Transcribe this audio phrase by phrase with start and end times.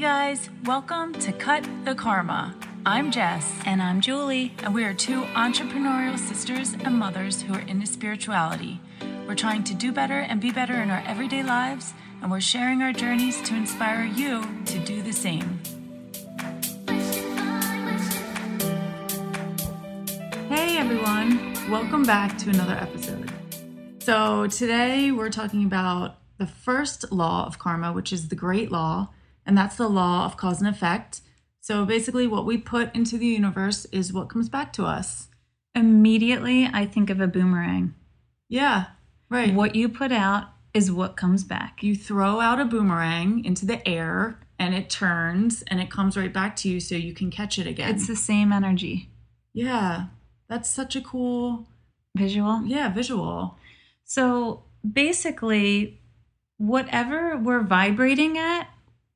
[0.00, 2.56] guys, welcome to Cut the Karma.
[2.86, 4.54] I'm Jess, And I'm Julie.
[4.62, 8.80] and we are two entrepreneurial sisters and mothers who are into spirituality.
[9.28, 11.92] We're trying to do better and be better in our everyday lives,
[12.22, 15.60] and we're sharing our journeys to inspire you to do the same.
[20.48, 23.30] Hey everyone, welcome back to another episode.
[23.98, 29.10] So, today we're talking about the first law of karma, which is the great law,
[29.50, 31.22] and that's the law of cause and effect.
[31.60, 35.26] So, basically, what we put into the universe is what comes back to us.
[35.74, 37.94] Immediately, I think of a boomerang.
[38.48, 38.86] Yeah,
[39.28, 39.52] right.
[39.52, 41.82] What you put out is what comes back.
[41.82, 46.32] you throw out a boomerang into the air and it turns and it comes right
[46.32, 47.90] back to you so you can catch it again.
[47.94, 49.10] It's the same energy.
[49.52, 50.06] yeah,
[50.48, 51.66] that's such a cool,
[52.16, 52.62] Visual.
[52.66, 53.56] yeah, visual.
[54.04, 56.00] So basically,
[56.58, 58.68] whatever we're vibrating at,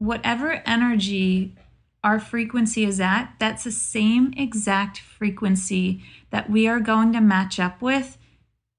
[0.04, 1.56] whatever energy
[2.02, 7.58] our frequency is at, that's the same exact frequency that we are going to match
[7.58, 8.18] up with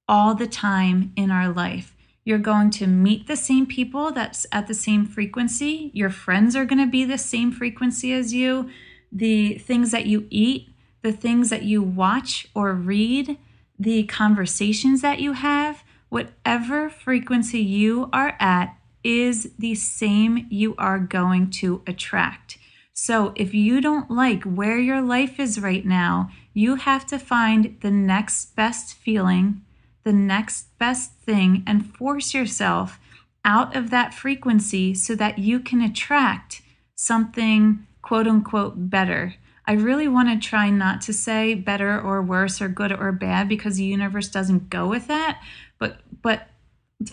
[0.07, 1.95] all the time in our life.
[2.23, 5.91] You're going to meet the same people that's at the same frequency.
[5.93, 8.69] Your friends are going to be the same frequency as you.
[9.11, 10.69] The things that you eat,
[11.01, 13.37] the things that you watch or read,
[13.77, 18.75] the conversations that you have, whatever frequency you are at
[19.05, 22.57] is the same you are going to attract.
[22.91, 27.77] So if you don't like where your life is right now, you have to find
[27.81, 29.61] the next best feeling,
[30.03, 32.99] the next best thing, and force yourself
[33.43, 36.63] out of that frequency so that you can attract
[36.95, 39.35] something quote unquote better.
[39.67, 43.49] I really want to try not to say better or worse or good or bad
[43.49, 45.41] because the universe doesn't go with that,
[45.77, 46.47] but but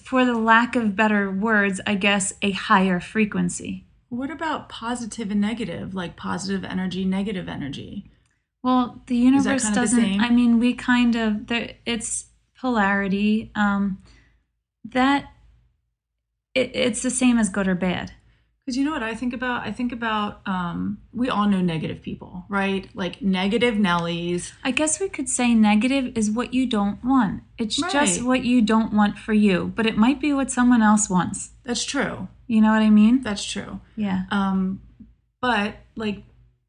[0.03, 3.87] for the lack of better words, I guess a higher frequency.
[4.09, 8.11] What about positive and negative, like positive energy, negative energy?
[8.63, 10.21] Well, the universe kind of the doesn't.
[10.21, 11.75] I mean, we kind of there.
[11.85, 12.27] It's
[12.59, 13.51] polarity.
[13.55, 14.03] Um,
[14.85, 15.33] that
[16.55, 18.13] it, it's the same as good or bad.
[18.65, 19.67] Because you know what I think about?
[19.67, 22.89] I think about um, we all know negative people, right?
[22.95, 24.53] Like negative Nellies.
[24.63, 27.43] I guess we could say negative is what you don't want.
[27.59, 31.11] It's just what you don't want for you, but it might be what someone else
[31.11, 31.51] wants.
[31.65, 32.29] That's true.
[32.47, 33.23] You know what I mean?
[33.23, 33.81] That's true.
[33.97, 34.25] Yeah.
[34.31, 34.81] Um,
[35.41, 36.23] but like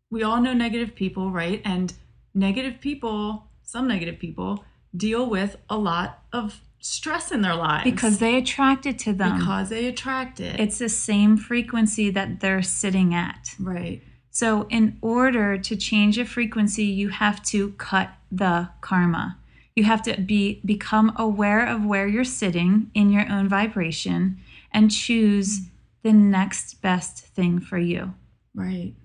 [0.10, 1.62] we all know negative people, right?
[1.64, 1.94] And
[2.34, 4.66] negative people, some negative people,
[4.96, 9.40] deal with a lot of stress in their lives Because they attract it to them.
[9.40, 10.60] because they attract it.
[10.60, 13.56] it's the same frequency that they're sitting at.
[13.60, 14.02] right.
[14.36, 19.38] So, in order to change a frequency, you have to cut the karma.
[19.76, 24.40] You have to be become aware of where you're sitting in your own vibration
[24.72, 25.62] and choose
[26.02, 28.16] the next best thing for you.
[28.56, 28.96] Right.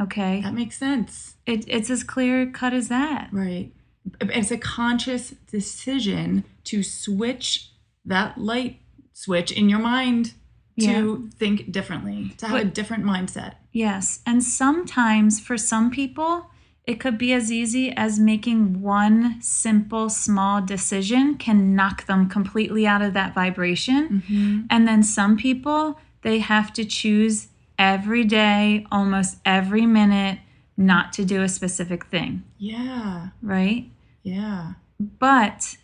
[0.00, 0.42] Okay?
[0.42, 1.34] That makes sense.
[1.44, 3.28] It, it's as clear cut as that.
[3.32, 3.72] Right.
[4.20, 7.70] It's a conscious decision to switch
[8.04, 8.80] that light
[9.12, 10.34] switch in your mind
[10.78, 13.54] to think differently, to have a different mindset.
[13.72, 14.20] Yes.
[14.26, 16.50] And sometimes for some people,
[16.84, 22.86] it could be as easy as making one simple, small decision can knock them completely
[22.86, 24.22] out of that vibration.
[24.28, 24.60] Mm-hmm.
[24.70, 30.38] And then some people, they have to choose every day, almost every minute,
[30.76, 33.28] not to do a specific thing, Yeah.
[33.42, 33.90] right?
[34.26, 34.72] Yeah.
[34.98, 35.76] But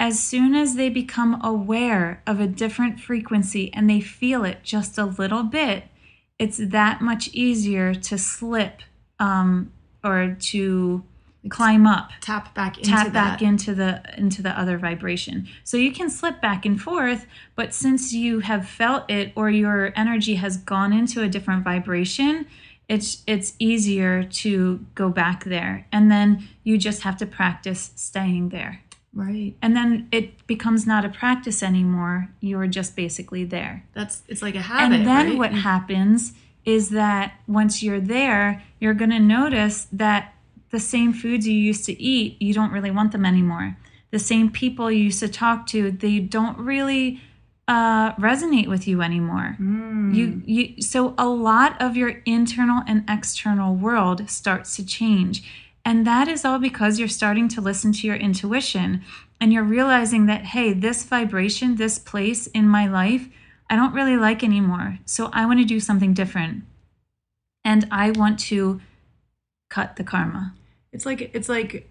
[0.00, 4.98] as soon as they become aware of a different frequency and they feel it just
[4.98, 5.84] a little bit,
[6.40, 8.82] it's that much easier to slip
[9.20, 9.72] um,
[10.02, 11.04] or to
[11.48, 13.12] climb up Tap back into tap that.
[13.12, 17.72] back into the into the other vibration so you can slip back and forth but
[17.72, 22.44] since you have felt it or your energy has gone into a different vibration
[22.88, 28.48] it's it's easier to go back there and then you just have to practice staying
[28.50, 28.82] there
[29.14, 29.54] Right.
[29.62, 34.54] and then it becomes not a practice anymore you're just basically there That's it's like
[34.54, 34.94] a habit.
[34.96, 35.38] and then right?
[35.38, 36.32] what happens
[36.64, 40.34] is that once you're there, you're going to notice that
[40.70, 43.78] the same foods you used to eat, you don't really want them anymore.
[44.10, 47.22] The same people you used to talk to, they don't really
[47.68, 49.56] uh, resonate with you anymore.
[49.60, 50.14] Mm.
[50.14, 55.44] You, you, so a lot of your internal and external world starts to change.
[55.84, 59.04] And that is all because you're starting to listen to your intuition
[59.40, 63.28] and you're realizing that, hey, this vibration, this place in my life,
[63.70, 64.98] I don't really like anymore.
[65.04, 66.64] So I want to do something different.
[67.64, 68.80] And I want to
[69.68, 70.54] cut the karma.
[70.90, 71.86] It's like it's like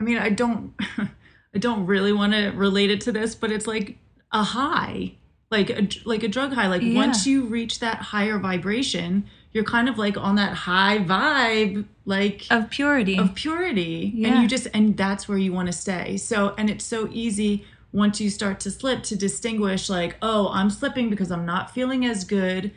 [0.00, 0.72] I mean, I don't
[1.54, 3.98] I don't really want to relate it to this, but it's like
[4.34, 5.12] a high.
[5.50, 6.66] like a, like a drug high.
[6.66, 6.94] Like Yeah.
[6.96, 12.46] once you reach that higher vibration, you're kind of like on that high vibe, like
[12.50, 13.16] Of purity.
[13.18, 16.84] of purity and you just and that's where you want to stay so and it's
[16.84, 21.46] so easy once you start to slip to distinguish like oh i'm slipping because i'm
[21.46, 22.72] not feeling as good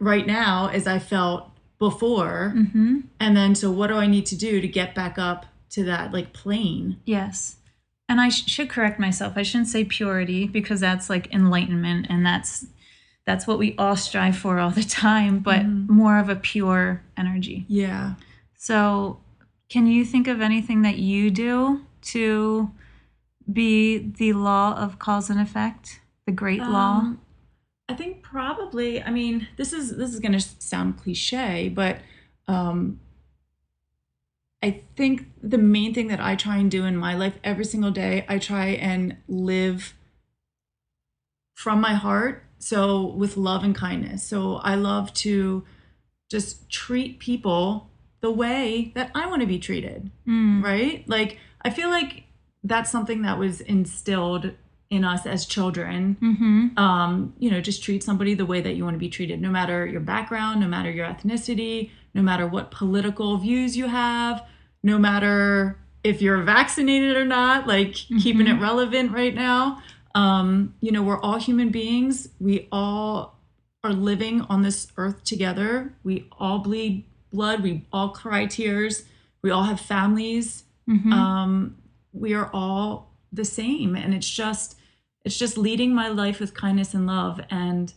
[0.00, 4.36] right now as i felt before hmm and then so what do i need to
[4.36, 7.56] do to get back up to that like plane Yes.
[8.08, 9.34] And I sh- should correct myself.
[9.36, 12.66] I shouldn't say purity because that's like enlightenment and that's
[13.26, 15.88] that's what we all strive for all the time, but Mhm.
[15.90, 17.66] more of a pure energy.
[17.68, 18.14] yeah
[18.54, 19.20] So,
[19.68, 21.82] can you think of anything that you do
[22.14, 22.70] to
[23.52, 27.00] be the law of cause and effect, the great law?
[27.00, 27.20] Um,
[27.88, 29.02] I think probably.
[29.02, 31.98] I mean, this is this is going to sound cliche, but
[32.46, 32.98] um,
[34.62, 37.90] I think the main thing that I try and do in my life every single
[37.90, 39.94] day, I try and live
[41.54, 42.44] from my heart.
[42.58, 44.24] So with love and kindness.
[44.24, 45.64] So I love to
[46.28, 47.90] just treat people
[48.20, 50.62] the way that I want to be treated Mm.
[50.62, 51.08] right?
[51.08, 52.24] Like I feel like
[52.64, 54.52] that's something that was instilled
[54.90, 56.16] in us as children.
[56.22, 56.78] Mm-hmm.
[56.78, 59.50] Um, you know, just treat somebody the way that you want to be treated, no
[59.50, 64.44] matter your background, no matter your ethnicity, no matter what political views you have,
[64.82, 69.82] no matter if you're vaccinated or not, like keeping it relevant right now.
[70.14, 72.28] Um, you know, we're all human beings.
[72.40, 73.38] We all
[73.84, 75.94] are living on this earth together.
[76.02, 77.62] We all bleed blood.
[77.62, 79.04] We all cry tears.
[79.42, 80.64] We all have families.
[80.88, 81.12] Mm-hmm.
[81.12, 81.76] Um,
[82.12, 84.76] we are all the same, and it's just
[85.24, 87.40] it's just leading my life with kindness and love.
[87.50, 87.92] And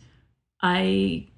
[0.60, 1.28] I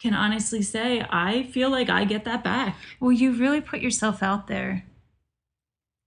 [0.00, 2.76] can honestly say I feel like I get that back.
[3.00, 4.84] Well, you really put yourself out there.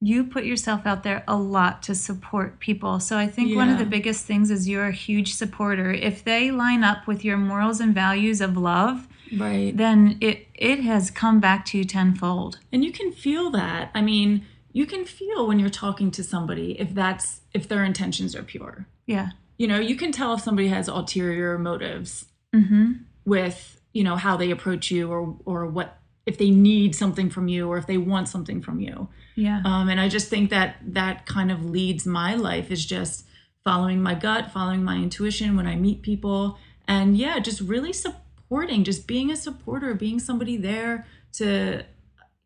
[0.01, 3.01] You put yourself out there a lot to support people.
[3.01, 5.91] So I think one of the biggest things is you're a huge supporter.
[5.91, 9.75] If they line up with your morals and values of love, Right.
[9.75, 12.59] then it it has come back to you tenfold.
[12.71, 13.91] And you can feel that.
[13.94, 18.36] I mean, you can feel when you're talking to somebody if that's if their intentions
[18.36, 18.88] are pure.
[19.06, 19.30] Yeah.
[19.57, 22.25] You know, you can tell if somebody has ulterior motives
[22.56, 22.94] Mm-hmm.
[23.25, 27.48] with, you know, how they approach you or or what if they need something from
[27.48, 29.07] you or if they want something from you.
[29.36, 29.62] Yeah.
[29.66, 33.25] Um, and I just think that that kind of leads my life is just
[33.63, 36.57] following my gut, following my intuition when I meet people,
[36.88, 41.83] and yeah, just really supporting, just being a supporter, being somebody there to,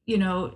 [0.06, 0.56] you know,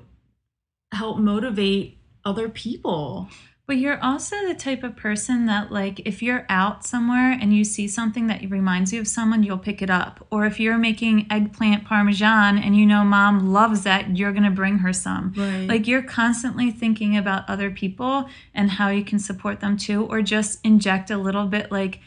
[0.98, 3.30] help motivate other people.
[3.68, 7.66] But you're also the type of person that, like, if you're out somewhere and you
[7.66, 10.26] see something that reminds you of someone, you'll pick it up.
[10.32, 14.52] Or if you're making eggplant parmesan and you know mom loves that, you're going to
[14.52, 15.34] bring her some.
[15.36, 15.68] Right.
[15.68, 20.22] Like, you're constantly thinking about other people and how you can support them too, or
[20.22, 22.00] just inject a little bit, like,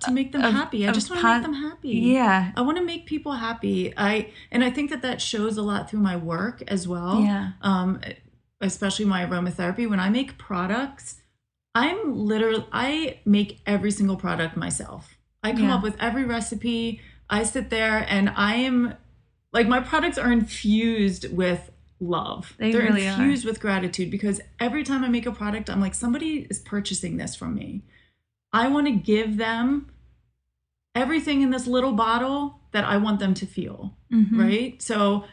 [0.00, 0.86] to make them of- happy.
[0.88, 1.88] I just want to pos- make them happy.
[1.90, 2.52] yeah.
[2.56, 3.92] I want to make people happy.
[3.96, 7.20] I and I think that that shows a lot through my work as well.
[7.20, 7.52] Yeah.
[7.62, 8.00] Um,
[8.60, 9.88] especially my aromatherapy.
[9.88, 11.16] When I make products,
[11.74, 15.16] I'm literally I make every single product myself.
[15.42, 15.76] I come Yeah.
[15.76, 17.00] up with every recipe.
[17.28, 18.94] I sit there and I am
[19.52, 22.54] like my products are infused with love.
[22.58, 23.12] They They're really are.
[23.12, 27.16] infused with gratitude because every time I make a product, I'm like somebody is purchasing
[27.18, 27.82] this from me.
[28.52, 29.90] I want to give them
[30.94, 34.38] everything in this little bottle that I want them to feel, Mhm.
[34.38, 34.82] right?
[34.82, 35.24] So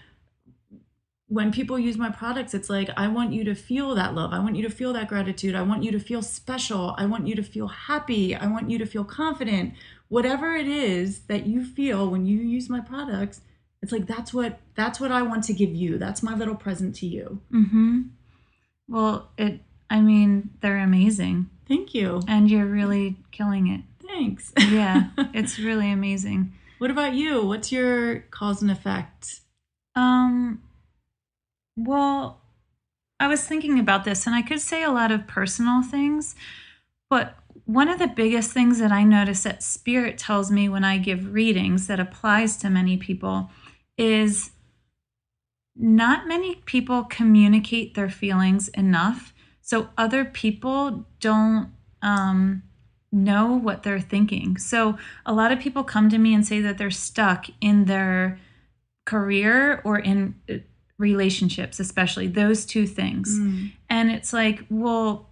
[1.30, 4.32] when people use my products, it's like, I want you to feel that love.
[4.32, 5.56] I want you to feel that gratitude.
[5.56, 6.96] I want you to feel special.
[6.98, 8.34] I want you to feel happy.
[8.36, 9.74] I want you to feel confident.
[10.08, 13.42] Whatever it is that you feel when you use my products,
[13.82, 15.98] it's like that's what that's what I want to give you.
[15.98, 17.42] That's my little present to you.
[17.52, 18.02] Mm-hmm.
[18.88, 21.50] Well, it, I mean, they're amazing.
[21.68, 22.22] Thank you.
[22.28, 23.82] And you're really killing it.
[24.08, 24.54] Thanks.
[24.60, 25.10] Yeah.
[25.34, 26.54] it's really amazing.
[26.80, 27.46] what about you?
[27.46, 29.42] What's your cause and effect?
[29.96, 30.62] Um,
[31.76, 32.42] well,
[33.20, 36.36] I was thinking about this, and I could say a lot of personal things,
[37.10, 40.98] but one of the biggest things that I notice that Spirit tells me when I
[40.98, 43.50] give readings that applies to many people
[43.98, 44.52] is
[45.76, 49.34] not many people communicate their feelings enough.
[49.68, 52.64] So other people don't um,
[53.12, 54.56] know what they're thinking.
[54.58, 58.40] So a lot of people come to me and say that they're stuck in their
[59.06, 60.60] career or in uh,
[60.98, 63.38] relationships, especially those two things.
[63.90, 65.28] And it's like, well,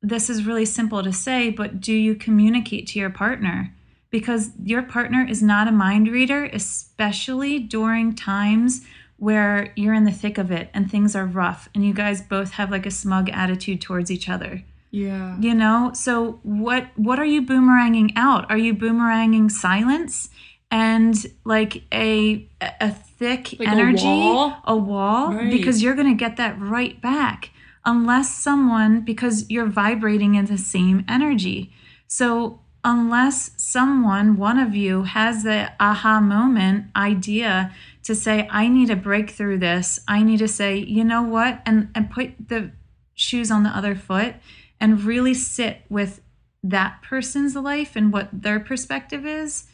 [0.00, 3.74] this is really simple to say, but do you communicate to your partner?
[4.08, 8.86] Because your partner is not a mind reader, especially during times
[9.18, 12.52] where you're in the thick of it and things are rough and you guys both
[12.52, 14.62] have like a smug attitude towards each other.
[14.90, 15.36] Yeah.
[15.40, 18.50] You know, so what what are you boomeranging out?
[18.50, 20.30] Are you boomeranging silence
[20.70, 22.48] and like a
[22.80, 24.56] a thick Like a energy, wall?
[24.64, 25.50] a wall Right.
[25.50, 27.50] because you're going to get that right back
[27.84, 31.72] unless someone because you're vibrating in the same energy.
[32.06, 37.74] So unless someone one of you has the aha moment idea
[38.04, 41.60] to say I need to break through this, I need to say, you know what?
[41.66, 42.70] and and put the
[43.14, 44.36] shoes on the other foot
[44.80, 46.20] and really sit with
[46.62, 49.64] that person's life and what their perspective is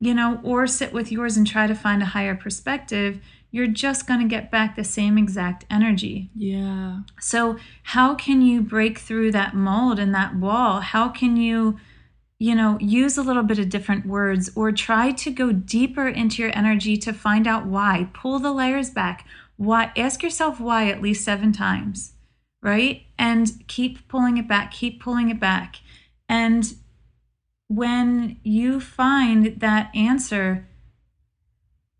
[0.00, 3.20] you know, or sit with yours and try to find a higher perspective,
[3.50, 6.30] you're just going to get back the same exact energy.
[6.34, 7.00] Yeah.
[7.20, 10.80] So, how can you break through that mold and that wall?
[10.80, 11.78] How can you,
[12.38, 16.40] you know, use a little bit of different words or try to go deeper into
[16.42, 18.08] your energy to find out why?
[18.12, 19.26] Pull the layers back.
[19.56, 19.90] Why?
[19.96, 22.12] Ask yourself why at least seven times,
[22.62, 23.02] right?
[23.18, 25.76] And keep pulling it back, keep pulling it back.
[26.28, 26.74] And
[27.66, 30.68] when you find that answer,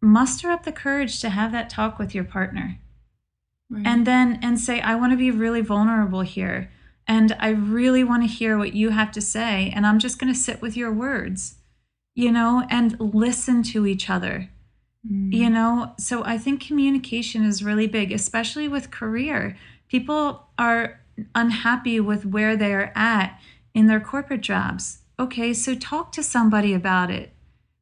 [0.00, 2.78] muster up the courage to have that talk with your partner
[3.71, 3.87] Right.
[3.87, 6.71] and then and say i want to be really vulnerable here
[7.08, 10.32] and i really want to hear what you have to say and i'm just going
[10.32, 11.56] to sit with your words
[12.18, 14.50] you know and listen to each other.
[15.08, 15.32] Mm.
[15.32, 19.56] you know so i think communication is really big especially with career.
[19.88, 21.00] People are
[21.36, 23.40] unhappy with where they're at
[23.72, 24.98] in their corporate jobs.
[25.18, 27.32] Okay so talk to somebody about it.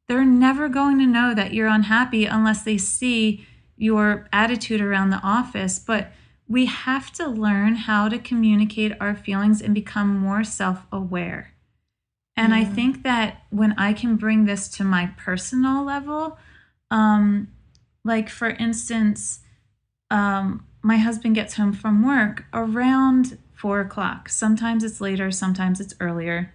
[0.06, 3.46] They're never going to know that you're unhappy unless they see
[3.78, 6.12] your attitude around the office but
[6.48, 11.52] we have to learn how to communicate our feelings and become more self-aware.
[12.36, 16.38] And i think that when i can bring this to my personal level
[16.90, 17.48] um
[18.04, 19.40] like for instance
[20.10, 24.28] um my husband gets home from work around four o'clock.
[24.28, 26.52] Sometimes it's later sometimes it's earlier.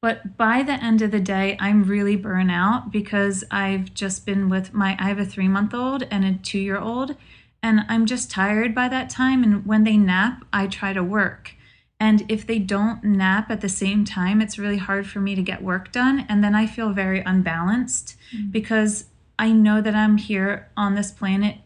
[0.00, 4.48] But by the end of the day i'm really burnt out because i've just been
[4.48, 7.16] with my i have a three month old and a two year old
[7.62, 11.54] and i'm just tired by that time and when they nap i try to work.
[12.00, 15.42] And if they don't nap at the same time it's really hard for me to
[15.42, 18.16] get work done and then i feel very unbalanced
[18.50, 19.04] because
[19.38, 21.58] i know that i'm here on this planet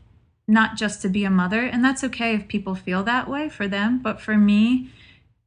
[0.46, 3.66] not just to be a mother and that's okay if people feel that way for
[3.66, 4.90] them but for me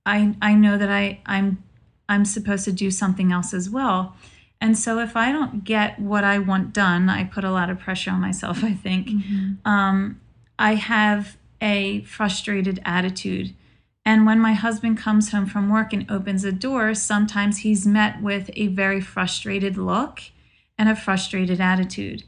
[0.07, 1.63] i i know that i i'm
[2.09, 4.15] i'm supposed to do something else as well.
[4.61, 7.79] And so if i don't get what i want done i put a lot of
[7.79, 9.07] pressure on myself i think.
[9.09, 9.57] Mhm.
[9.65, 10.19] um,
[10.59, 13.55] I have a frustrated attitude.
[14.05, 18.21] And when my husband comes home from work and opens a door, sometimes he's met
[18.21, 20.21] with a very frustrated look
[20.77, 22.23] and a frustrated attitude.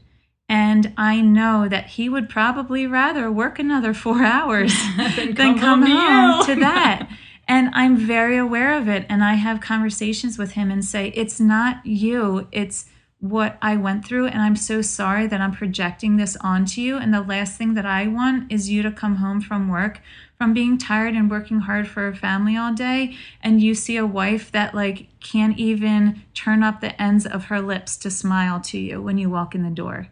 [0.48, 6.40] And I know that he would probably rather work another four hours than come home
[6.40, 6.46] you.
[6.54, 7.08] to that.
[7.46, 9.04] And I'm very aware of it.
[9.08, 12.86] And I have conversations with him and say, it's not you, it's
[13.22, 14.26] what I went through.
[14.26, 16.98] And I'm so sorry that I'm projecting this onto you.
[16.98, 20.00] And the last thing that I want is you to come home from work
[20.36, 24.04] from being tired and working hard for a family all day and you see a
[24.04, 28.76] wife that like can't even turn up the ends of her lips to smile to
[28.76, 30.08] you when you walk in the door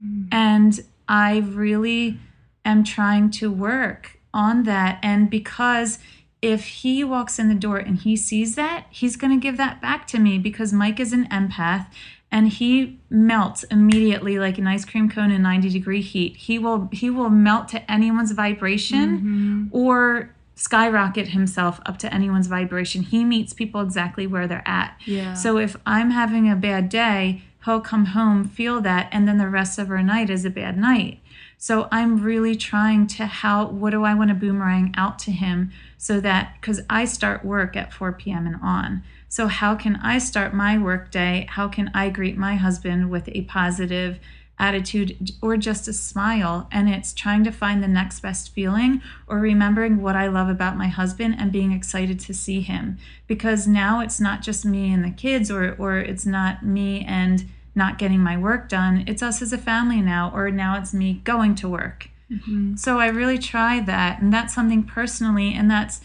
[0.00, 0.28] mm.
[0.30, 2.20] and I really
[2.64, 4.98] am trying to work on that.
[5.02, 5.98] And because
[6.40, 9.80] if he walks in the door and he sees that, he's going to give that
[9.80, 11.86] back to me because Mike is an empath
[12.32, 16.34] and he melts immediately like an ice cream cone in 90 degree heat.
[16.34, 19.66] He will he will melt to anyone's vibration mm-hmm.
[19.70, 23.02] or skyrocket himself up to anyone's vibration.
[23.02, 24.98] He meets people exactly where they're at.
[25.04, 25.34] Yeah.
[25.34, 29.48] So if I'm having a bad day, he'll come home, feel that, and then the
[29.48, 31.20] rest of our night is a bad night.
[31.58, 35.70] So I'm really trying to how what do I want to boomerang out to him
[35.98, 38.46] so that because I start work at 4 p.m.
[38.46, 39.02] and on.
[39.32, 41.46] So how can I start my workday?
[41.48, 44.20] How can I greet my husband with a positive
[44.58, 46.68] attitude or just a smile?
[46.70, 50.76] And it's trying to find the next best feeling or remembering what I love about
[50.76, 52.98] my husband and being excited to see him.
[53.26, 57.46] Because now it's not just me and the kids or or it's not me and
[57.74, 59.02] not getting my work done.
[59.06, 62.10] It's us as a family now, or now it's me going to work.
[62.30, 62.78] Mhm.
[62.78, 64.20] So I really try that.
[64.20, 66.02] And that's something personally, and that's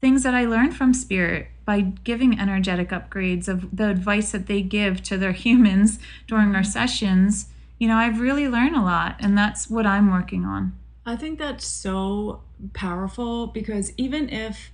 [0.00, 4.62] things that I learned from Spirit by giving energetic upgrades of the advice that they
[4.62, 7.50] give to their humans during our sessions.
[7.78, 10.72] You know, I've really learned a lot, and that's what I'm working on.
[11.04, 12.40] I think that's so
[12.72, 14.72] powerful because even if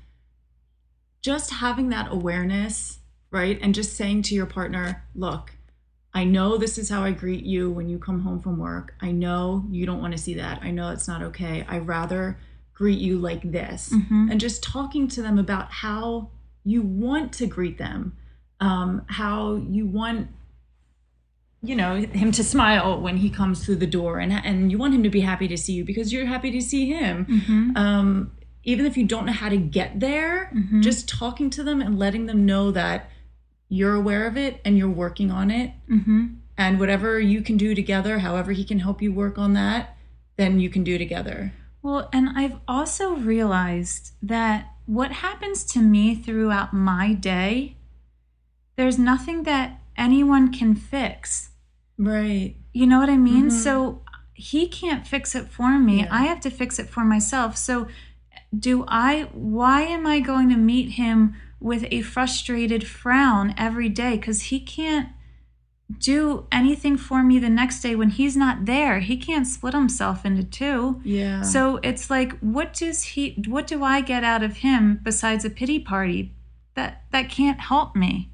[1.21, 3.01] just having that awareness,
[3.33, 5.51] right, and just saying to your partner, look,
[6.13, 8.95] I know this is how I greet you when you come home from work.
[9.01, 10.63] I know you don't want to see that.
[10.63, 11.67] I know it's not okay.
[11.69, 12.39] I rather
[12.73, 14.31] greet you like this Mhm.
[14.31, 16.31] and just talking to them about how
[16.64, 18.16] you want to greet them
[18.61, 20.28] um, how you want
[21.62, 24.94] you know him to smile when he comes through the door and and you want
[24.94, 27.76] him to be happy to see you because you're happy to see him Mhm.
[27.76, 28.33] um,
[28.64, 30.83] even if you don't know how to get there Mhm.
[30.83, 33.11] just talking to them and letting them know that
[33.68, 36.37] you're aware of it and you're working on it Mhm.
[36.59, 39.97] and whatever you can do together however he can help you work on that
[40.37, 41.52] then you can do together
[41.83, 47.76] Well, and I've also realized that what happens to me throughout my day,
[48.76, 51.50] there's nothing that anyone can fix.
[51.97, 53.47] right You know what I mean?
[53.47, 53.53] Mhm.
[53.53, 54.03] So
[54.35, 56.00] he can't fix it for me.
[56.00, 56.09] Yeah.
[56.11, 57.57] I have to fix it for myself.
[57.57, 57.87] So
[58.57, 64.19] do I why am I going to meet him with a frustrated frown every day
[64.19, 65.09] cuz he can't
[65.99, 69.01] do anything for me the next day when he's not there.
[69.01, 71.01] He can't split himself into two.
[71.05, 73.43] yeah So it's like, what does he?
[73.49, 76.33] What do I get out of him besides a pity party?
[76.75, 78.31] That that can't help me.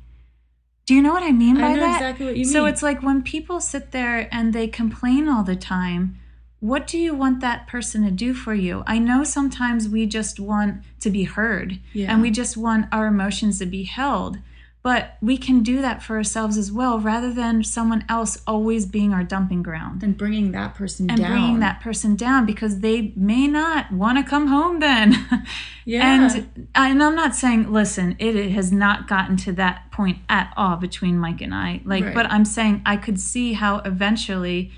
[0.87, 1.97] Do you know what I mean by i know that?
[1.97, 5.45] exactly what you mean So it's like when people sit there and they complain all
[5.45, 6.17] the time.
[6.59, 8.83] What do you want that person to do for you?
[8.87, 12.13] I know sometimes we just want to be heard Yeah.
[12.13, 14.39] and we just want our emotions to be held.
[14.83, 19.13] But we can do that for ourselves as well rather than someone else always being
[19.13, 23.13] our dumping ground and bringing that person and down bringing that person down because they
[23.15, 25.15] may not want to come home then.
[25.85, 30.19] yeah and and I'm not saying listen, it, it has not gotten to that point
[30.31, 31.83] at all between Mike and I.
[31.85, 32.15] Like Right.
[32.15, 34.73] but I'm saying I could see how eventually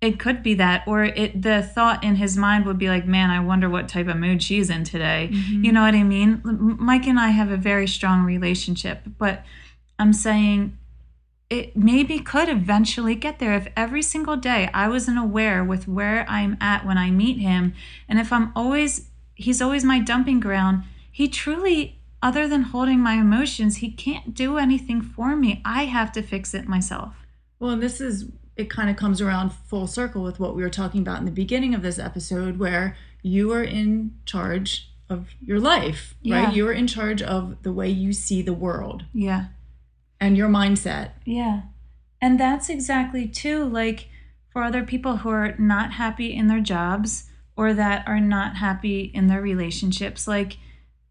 [0.00, 3.30] it could be that or it the thought in his mind would be like, "Man,
[3.30, 5.64] I wonder what type of mood she's in today." Mm-hmm.
[5.64, 6.40] You know what I mean?
[6.44, 9.44] Mike and I have a very strong relationship, but
[9.98, 10.76] I'm saying
[11.48, 16.28] it maybe could eventually get there if every single day I wasn't aware with where
[16.28, 17.74] I'm at when I meet him.
[18.08, 23.14] And if I'm always, he's always my dumping ground, he truly, other than holding my
[23.14, 25.62] emotions, he can't do anything for me.
[25.64, 27.14] I have to fix it myself.
[27.60, 28.26] Well, and this is
[28.56, 31.30] it kind of comes around full circle with what we were talking about in the
[31.30, 36.44] beginning of this episode where you are in charge of your life, Yeah.
[36.46, 36.54] right?
[36.56, 39.46] You're in charge of the way you see the world Yeah.
[40.20, 41.10] and your mindset.
[41.24, 41.62] Yeah.
[42.20, 44.08] And that's exactly too like
[44.48, 49.10] for other people who are not happy in their jobs or that are not happy
[49.14, 50.56] in their relationships like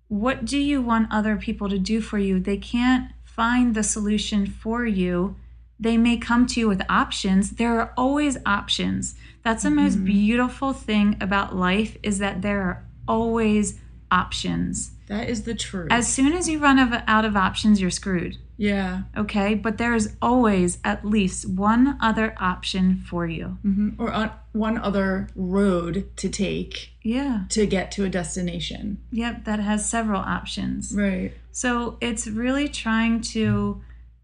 [0.07, 2.39] what do you want other people to do for you?
[2.39, 5.35] They can't find the solution for you.
[5.79, 7.51] They may come to you with options.
[7.51, 9.15] There are always options.
[9.43, 13.79] That's the most beautiful thing about life is that there are always
[14.11, 14.91] options.
[15.07, 15.89] That is the truth.
[15.91, 19.01] As soon as you run out of options, you're screwed yeah.
[19.17, 19.55] okay?
[19.55, 23.57] But there is always at least one other option for you.
[23.61, 27.43] hmm Or on one other road to take Yeah.
[27.49, 28.99] to get to a destination.
[29.11, 30.93] Yep, that has several options.
[30.95, 31.33] Right.
[31.51, 33.81] So it's really trying to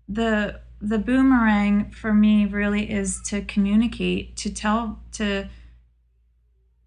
[0.08, 5.48] the the boomerang for me really is to communicate, to tell to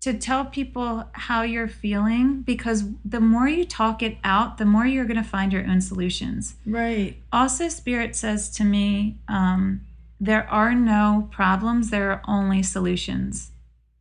[0.00, 4.84] to tell people how you're feeling because the more you talk it out, the more
[4.84, 6.56] you're going to find your own solutions.
[6.66, 7.16] Right.
[7.32, 9.80] also spirit says to me um,
[10.20, 13.50] there are no problems there are only solutions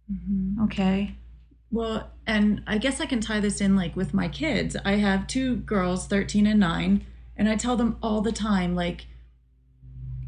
[0.10, 1.16] hmm okay
[1.72, 4.76] Well, and I guess I can tie this in like with my kids.
[4.86, 9.08] I have two girls, 13 and 9, and I tell them all the time like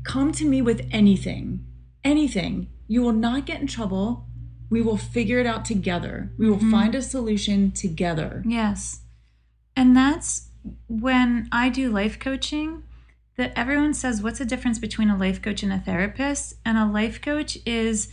[0.06, 1.65] come to me with anything.
[2.04, 2.68] Anything.
[2.88, 4.26] You will not get in trouble.
[4.70, 6.32] We will figure it out together.
[6.38, 6.72] We will Mhm.
[6.72, 8.41] find a solution together.
[8.46, 9.02] yes
[9.78, 10.50] and that's
[10.88, 12.82] when i do life coaching
[13.38, 16.86] that everyone says what's the difference between a life coach and a therapist and a
[16.86, 18.08] life coach is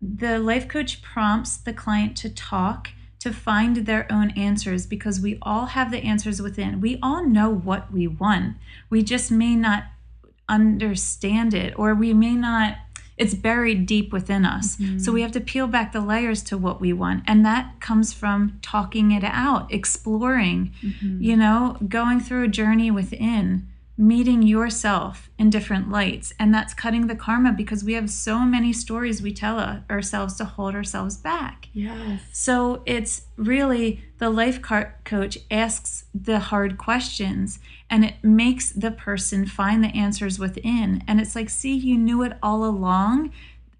[0.00, 2.88] the life coach prompts the client to talk
[3.20, 7.50] to find their own answers because we all have the answers within we all know
[7.50, 8.56] what we want
[8.90, 9.84] we just may not
[10.48, 12.76] understand it or we may not
[13.16, 14.76] it's buried deep within us.
[14.76, 14.98] Mm-hmm.
[14.98, 18.12] So we have to peel back the layers to what we want and that comes
[18.12, 21.22] from talking it out exploring mm-hmm.
[21.22, 23.66] you know going through a journey within
[23.98, 28.72] meeting yourself in different lights and that's cutting the karma because we have so many
[28.72, 32.20] stories we tell ourselves to hold ourselves back Yes.
[32.32, 34.60] so it's really the life
[35.04, 41.04] coach asks the hard questions and it makes the person find the answers within.
[41.06, 43.30] And it's like, see, you knew it all along.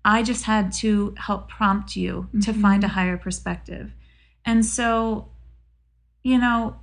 [0.04, 2.60] I just had to help prompt you to Mhm.
[2.62, 3.92] find a higher perspective.
[4.44, 5.26] And so,
[6.22, 6.76] you know,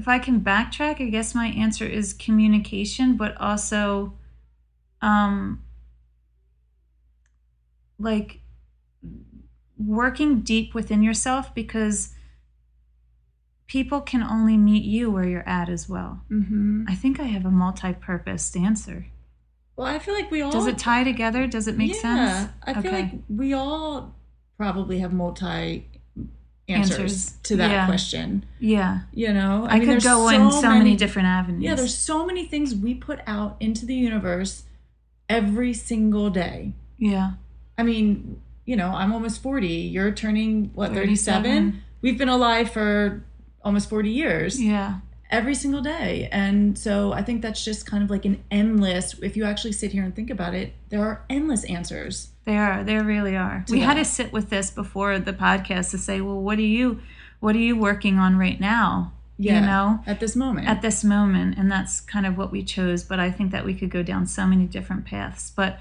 [0.00, 4.14] if I can backtrack, I guess my answer is communication, but also
[5.02, 5.62] um
[7.98, 8.40] like
[9.76, 12.14] working deep within yourself because
[13.66, 16.22] people can only meet you where you're at as well.
[16.30, 16.84] Mm-hmm.
[16.88, 19.06] I think I have a multi-purpose answer.
[19.76, 21.46] Well, I feel like we all Does it tie together?
[21.46, 22.52] Does it make yeah, sense?
[22.64, 23.02] I feel Okay.
[23.02, 24.16] like we all
[24.56, 25.89] probably have multi
[26.70, 27.32] answers, Answers.
[27.44, 27.86] to that Yeah.
[27.86, 28.44] question.
[28.58, 29.00] Yeah.
[29.12, 31.62] You know, I, mean, could there's go in so many, different avenues.
[31.64, 34.64] Yeah, there's so many things we put out into the universe
[35.28, 36.72] every single day.
[36.98, 37.32] Yeah.
[37.78, 39.66] I mean, you know, I'm almost 40.
[39.68, 41.42] You're turning, what, 37?
[41.42, 41.82] 37.
[42.02, 43.24] We've been alive for
[43.64, 45.00] almost 40 years Yeah.
[45.30, 46.28] Every single day.
[46.32, 49.92] And so I think that's just kind of like an endless, if you actually sit
[49.92, 52.28] here and think about it, there are endless answers.
[52.44, 52.82] They are.
[52.84, 53.64] They really are.
[53.70, 57.00] We had to sit with this before the podcast to say, well, what are you,
[57.38, 59.12] what are you working on right now?
[59.38, 59.60] Yeah.
[59.60, 60.68] You know, At this moment.
[60.68, 63.02] at this moment, and that's kind of what we chose.
[63.04, 65.50] But I think that we could go down so many different paths.
[65.50, 65.78] But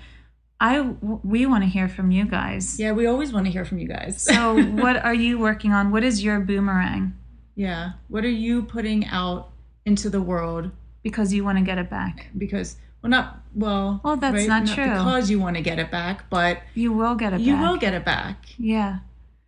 [0.62, 2.80] I, we want to hear from you guys.
[2.80, 4.22] yeah, we always want to hear from you guys.
[4.22, 5.92] So, what are you working on?
[5.92, 7.16] What is your boomerang?
[7.60, 7.92] Yeah.
[8.08, 9.50] What are you putting out
[9.86, 10.72] into the world?
[11.04, 12.28] Because you want to get it back.
[12.38, 14.48] Because, well, not, well, Well, that's right?
[14.48, 14.86] not true.
[14.86, 17.46] because you want to get it back, but You will get it back.
[17.48, 17.62] you back.
[17.64, 18.38] will get it back.
[18.58, 19.00] Yeah.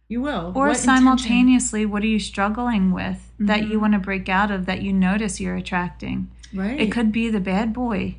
[0.10, 0.52] You will.
[0.56, 3.82] Or What simultaneously, what are you struggling with that you Mhm.
[3.82, 6.28] want to break out of that you notice you're attracting?
[6.54, 6.80] Right.
[6.82, 8.16] It could be the bad boy.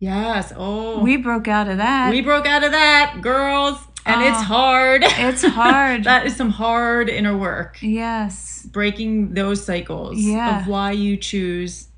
[0.00, 0.52] Yes.
[0.56, 1.00] Oh.
[1.00, 2.10] We broke out of that.
[2.10, 4.42] we broke out of that, girls, and it's Oh.
[4.44, 5.02] hard.
[5.04, 6.04] it's hard.
[6.04, 7.78] that is some hard inner work.
[7.80, 8.66] yes.
[8.72, 10.60] Breaking those cycles Yeah.
[10.60, 11.88] of why you choose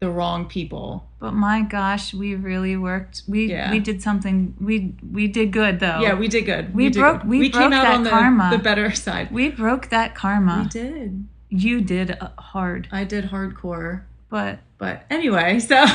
[0.00, 1.08] the wrong people.
[1.20, 3.22] But my gosh, we really worked.
[3.26, 3.70] We Yeah.
[3.70, 4.54] we did something.
[4.60, 6.00] We we did good though.
[6.00, 6.74] Yeah, we did good.
[6.74, 7.30] We did broke- good.
[7.30, 8.50] we broke came out that on the, karma.
[8.50, 9.30] the better side.
[9.30, 10.62] we broke that karma.
[10.64, 11.26] We did.
[11.48, 14.02] You did uh, hard, I did hardcore.
[14.28, 15.76] but But anyway, so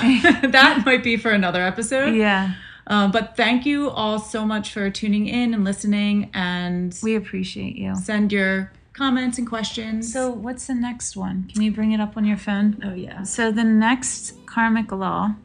[0.55, 2.15] that might be for another episode.
[2.15, 2.53] yeah,
[2.89, 7.75] Um, but thank you all so much for tuning in and listening and we appreciate
[7.75, 7.95] you.
[7.95, 10.11] send your comments and questions.
[10.11, 11.47] So what's the next one?
[11.53, 12.81] Can you bring it up on your phone?
[12.83, 13.23] oh, yeah.
[13.23, 15.35] So the next karmic law.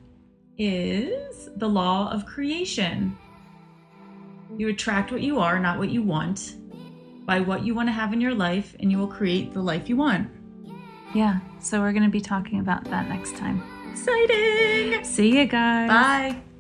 [0.57, 3.19] Is the law of creation.
[4.57, 6.55] You attract what you are, not what you want,
[7.27, 9.89] by what you want to have in your life, and you will create the life
[9.89, 10.31] you want.
[11.13, 11.41] Yeah.
[11.59, 13.65] So we're gonna be talking about that next time.
[13.91, 15.03] Exciting!
[15.03, 15.89] See you guys.
[15.89, 16.54] Bye.